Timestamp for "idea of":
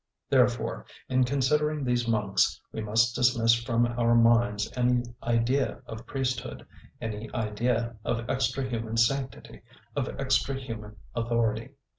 5.21-6.07, 7.35-8.27